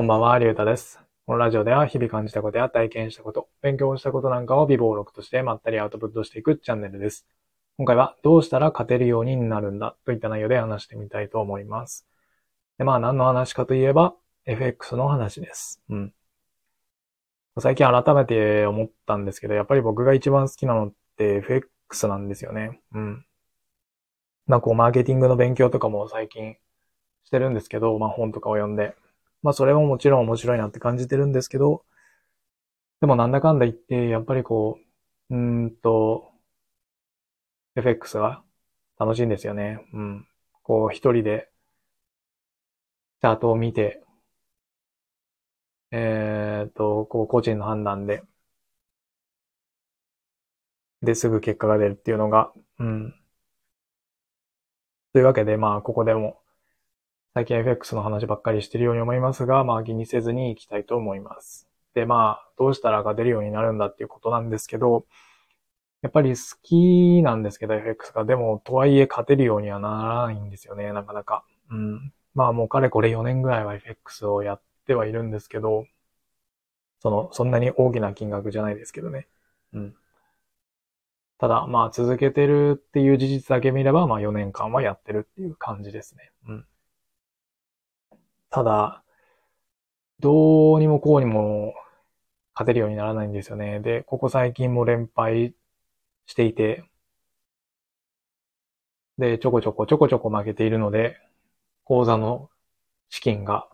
[0.00, 0.98] こんばんは、りゅうたです。
[1.26, 7.26] このラジオでは日々感じたことや体験したこと、勉強したことなんかを微暴録としてまったりアウトプットしていくチャンネルです。
[7.76, 12.06] 今回はどうしたら勝てるようになるんだといった内容で話してみたいと思います。
[12.78, 14.14] で、まあ何の話かといえば
[14.46, 15.82] FX の話です。
[15.90, 16.14] うん。
[17.58, 22.80] 最近改めて思ったんですけど、やっぱり僕が一番好きなのって FX なんですよね。
[22.94, 23.26] うん。
[24.46, 26.56] まあこうマーケティングの勉強とかも最近
[27.24, 28.94] してるんですけど、まあ本とかを読んで。
[29.42, 31.84] まあそれももちろん面白いなって感じてるんですけど、
[33.00, 34.78] でもなんだかんだ言って、やっぱりこ
[35.30, 36.32] う、うーんと、
[37.76, 38.42] FX が
[38.98, 39.86] 楽しいんですよね。
[39.92, 40.28] うん。
[40.62, 41.50] こう一人で、
[43.22, 44.02] チャートを見て、
[45.92, 48.22] えーっと、こう個人の判断で、
[51.02, 53.14] で、すぐ結果が出るっていうのが、うん。
[55.12, 56.39] というわけで、まあ、ここでも、
[57.32, 61.68] 最近 FX の話ばっかりしてるように思いますが、まあ気にせずに行きたいと思います。
[61.94, 65.06] で、まあ、どうしたら勝てるようになるんだっていうことなんですけど、
[66.02, 68.24] やっぱり好きなんですけど、FX が。
[68.24, 71.44] でも、とはいえ勝てるようにはならないんですよね、なかなか。
[71.70, 72.12] うん。
[72.34, 75.86] まあもうかれこれ4年ぐらいは FX をやってはいるんですけど、
[76.98, 79.28] その、そんなに大きな金額じゃないですけどね。
[79.72, 79.94] うん。
[81.38, 86.32] ただ、まあ続けてるっていう事実だけ見れば、まあ4年間はやってるっていう感じですね。
[86.48, 86.66] うん。
[88.50, 89.02] ただ、
[90.20, 91.74] どうにもこうにも
[92.54, 93.80] 勝てるようにならないんですよね。
[93.80, 95.54] で、ここ最近も連敗
[96.26, 96.84] していて、
[99.18, 101.16] で、ちょこちょこちょこちょこ負けているので、
[101.84, 102.50] 口座の
[103.10, 103.68] 資金が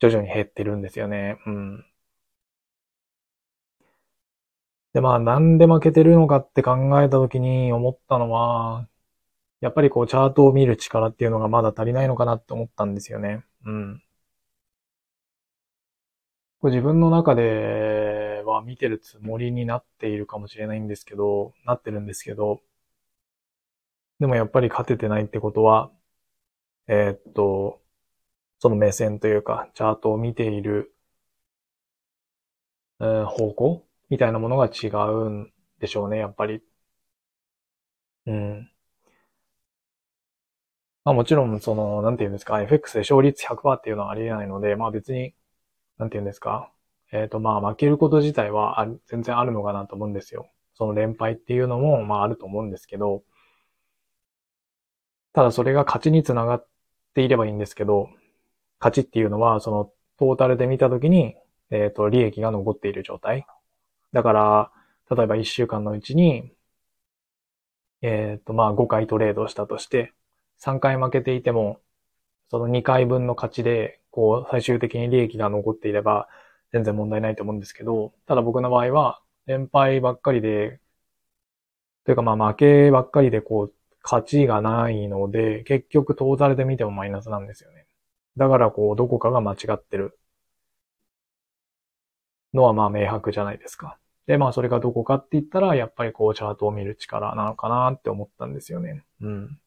[0.00, 1.38] 徐々に減ってるんですよね。
[1.46, 1.86] うん。
[4.94, 8.88] で、まあ、なんで負けてるのかって考えたときに思ったのは、
[9.60, 13.44] やっぱりこう、チャートを見る力っていうのがまだ足りないのかなって思ったんですよね。
[13.66, 14.02] うん。
[16.60, 22.60] これ自分の中では見てるつもりになっているかもしれないんですけど、なってるんですけど、
[24.20, 25.90] でもやっぱり勝ててないってことは、
[26.88, 27.82] えーっと、
[28.60, 30.94] その目線というか、チャートを見ている、
[33.00, 36.62] えー方向みたいなものが違うんでしょうね、やっぱり。
[38.26, 38.70] うん。
[41.06, 45.34] まあもちろん、その、なんていうんですか、FX で勝率100%っていうのはありえないので、まあ別に、
[45.98, 46.72] なんていうんですか、
[47.12, 50.50] えっと、まあ負けること自体は全然あるのかなと思うんですよ。
[50.74, 53.22] その連敗っていうのも、まああると思うんですけど、
[55.32, 56.66] ただそれが勝ちにつながっ
[57.14, 58.08] ていればいいんですけど、
[58.80, 61.36] 勝ちっていうのは、その、トータルで見たときに、
[61.70, 63.46] えっと、利益が残っている状態。
[64.12, 64.72] だから、
[65.16, 66.50] 例えば1週間のうちに、
[68.02, 70.12] えっと、まあ5回トレードしたとして、
[70.58, 71.80] 3回負けていても、
[72.50, 76.28] その2回分の勝ちで、こう、最終的に利益が残っていれば、
[76.72, 80.80] 全然問題ないと思うんですけど、ただ僕の場合は、連敗ばっかりで、
[82.04, 87.86] というかまあ負けばっかりで、こう、勝ちがないので、結局トータルで見てもマイナスなんですよね。
[88.36, 90.18] だからこう、どこかが間違ってる
[92.54, 93.98] のはまあ明白じゃないですか。
[94.26, 99.04] で、まあそれがどこかって言ったら、やっぱりこう、チャートを見る力なのかなって思ったんですよね。
[99.20, 99.60] うん。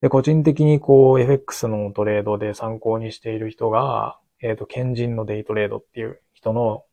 [0.00, 6.84] で、個人的にこう、FX のトレードで参考にしている人が、えっ、と、賢人のデイトレードっていう人の、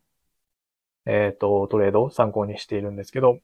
[1.06, 3.40] えっ、と、トレードを参考にしているんですけど、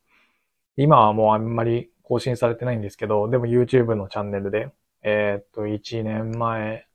[0.77, 4.71] 今はもうあんまり更新されてないんですけど、でも YouTube のチャンネルで、
[5.03, 6.87] えっ、と、1年前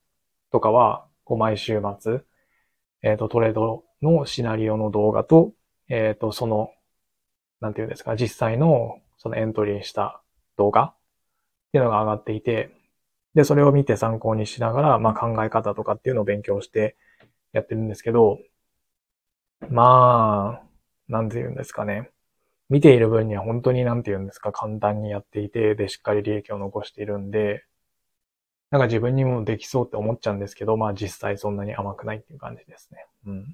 [0.51, 2.21] とかは、こう毎週末、
[3.03, 5.53] えっ、と、トレードのシナリオの動画と、
[5.89, 6.73] えっ、と、その、
[7.61, 10.21] なんていうんですか、実際の、そのエントリーした
[10.57, 10.95] 動画
[11.77, 12.71] っていうのが上がっていて、
[13.35, 16.97] で、それを見て参考にしながら、まあ考え方とかっていうのを勉強して
[17.53, 18.39] やってるんですけど、
[19.69, 20.67] まあ、
[21.09, 22.11] なんて言うんですかね。
[22.71, 27.65] 見ている分には本当になんて言うんですか、簡単にやっていて、で、しっかり利益を残しているんで、
[28.71, 33.07] なんか自分にもできそうって思っちゃうんですけど、まあ実際そんなに甘くないっていう感じですね。
[33.27, 33.45] うん。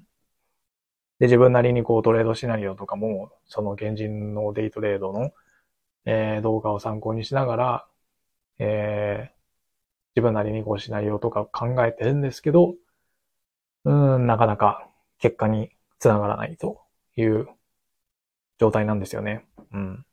[1.19, 5.33] で、自分なりにこうトレードシナリオとかも、その現人のデイトレードの、
[6.05, 7.87] えー動画を参考にしながら、
[8.59, 9.33] えー
[10.15, 12.75] 自分なりにこうシナリオとか考えてるんですけど、
[13.85, 14.89] うん、なかなか
[15.19, 15.69] 結果に
[15.99, 16.81] つながらないと
[17.15, 17.47] いう
[18.57, 19.45] 状態なんですよね。
[19.71, 20.05] うん。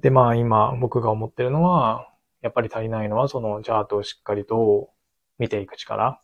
[0.00, 2.08] で、まあ今僕が思ってるのは、
[2.42, 4.90] やっぱり足りないのはそのチャートをしっかりと
[5.38, 6.20] 見ていく力。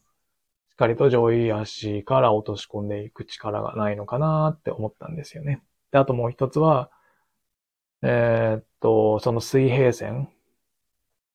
[0.70, 5.62] しっかりと上位足から落とし込んでいく力がないのかなって思ったんですよね。
[5.92, 6.90] で、あともう一つは、
[8.02, 10.28] えーと、その水平線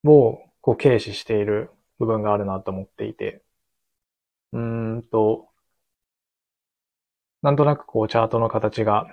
[0.03, 3.44] をこう軽視している部分があるなと思っていて、
[4.53, 5.50] うーんと、
[7.42, 9.07] なんとなくこうチャートの形が、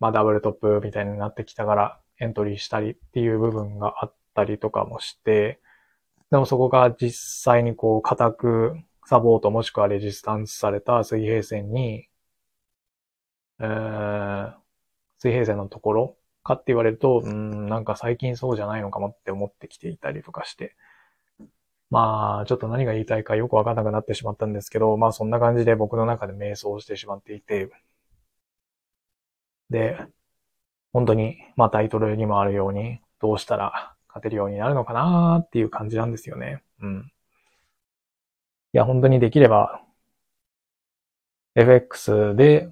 [0.00, 5.60] まあダブルトップみたいになってきたからエントリーしたりっていう部分があったりとかもして、
[6.30, 7.12] でもそこが実
[7.42, 8.76] 際にこう固く
[9.06, 12.08] サポートもしくはレジスタンスされた水平線に、
[13.60, 14.54] えー、
[15.18, 16.16] 水平線のところ
[16.46, 20.76] かって言われると、うん、なんか最近そうじゃないのかもって思ってきていたりとかして、
[21.90, 27.70] まあ、ちょっと何が言いたいかよくわからなくなってしまったんですけど、まあそんな感じで僕の中で瞑想してしまっていて、
[29.70, 29.98] で、
[30.92, 36.62] 本当に、まあタイトルにもあるように、どうしたら勝てるようになるのかなっていう感じなんですよね。
[36.80, 37.12] うん。
[38.72, 39.82] いや、本当にできれば、
[41.54, 42.70] FX で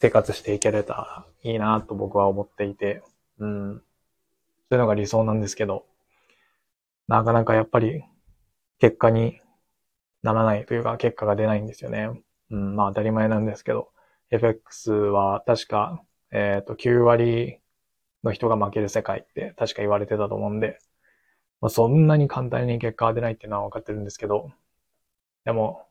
[0.00, 3.02] 生活していけれたらいいなと僕は思っていて、
[3.38, 3.82] うん。
[4.68, 5.86] そういうのが理想なんですけど、
[7.08, 8.02] なかなかやっぱり
[8.78, 9.40] 結果に
[10.22, 12.10] ならないというか、結果が出ないんですよね。
[12.50, 13.90] うん、まあ当たり前なんですけど、
[14.30, 16.02] FX は確か、
[16.32, 17.58] えっ、ー、と、9割
[18.24, 20.78] の人が負ける世界って確か言われてたと思うんで、
[21.60, 24.52] まあ、そんなに簡単に結果が出ないっていうのは分かってるんですけど、
[25.44, 25.86] でも、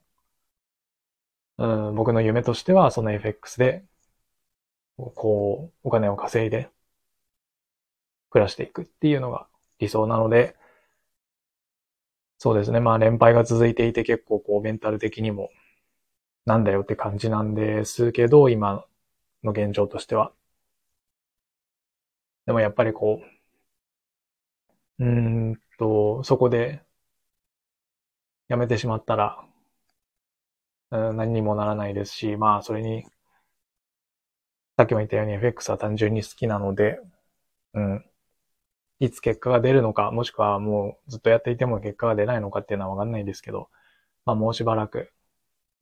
[1.57, 3.86] うん、僕の夢としてはその FX で、
[4.97, 6.69] こう、お金を稼いで、
[8.30, 9.47] 暮らしていくっていうのが
[9.80, 10.56] 理想なので、
[12.38, 12.80] そうですね。
[12.80, 15.50] まあ連敗が続いていて結構こうメンタル的にも
[16.45, 18.86] なんだよって感じなんですけど、今
[19.44, 20.33] の現状としては。
[22.45, 23.21] でもやっぱりこ
[25.00, 26.83] う、うーんと、そこで
[28.47, 29.45] やめてしまったら、
[30.89, 33.06] 何にもならないですし、まあそれに、
[34.77, 37.00] さっきも言ったように FX は単純に好きなので、
[37.74, 38.06] うん。
[39.00, 43.69] いつ結果が出るのか、もしくはもうずっとやっていても結果が出ないのかっていうのはわかんないですけど、
[44.25, 45.12] まあもうしばらく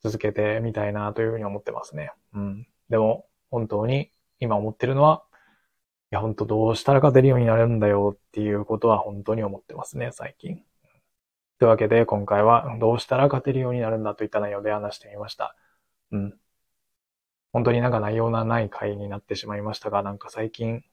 [0.04, 2.12] 続けてみたいなというふうに思ってますね。
[2.34, 2.68] うん。
[2.90, 5.24] でも、本当に今思ってるのは、
[6.12, 10.64] いや、本当どうしたら勝てるようになるんだよっていうことは本当に思ってますね、最近。
[11.60, 15.56] というわけで、今回はどうしたら勝てるようになるんだといった内容で話してみました。
[16.12, 16.40] うん。
[17.54, 20.84] 本当になんか内容のない回になってしまいましたが、なんか最近、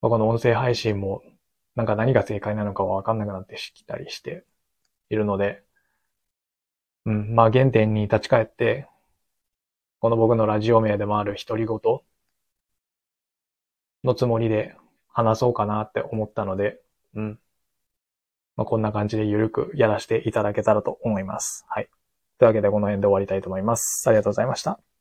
[0.00, 1.22] この音声配信も、
[1.76, 4.44] なんか何が正解なのかわかんなくなってきたりして
[5.10, 5.62] いるので、
[7.06, 8.88] うん、まあ原点に立ち返って、
[10.00, 11.78] この僕のラジオ名でもある独り言
[14.04, 14.76] のつもりで
[15.08, 16.80] 話そうかなって思ったので、
[17.14, 17.38] うん。
[18.56, 21.64] まあ、こんな感じでゆるくやらせていただけたらと思います。
[21.68, 21.88] はい。
[22.38, 24.08] というわけでこの辺で終わりたいと思います。
[24.08, 24.93] ありがとうございました。